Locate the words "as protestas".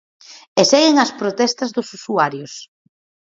1.05-1.69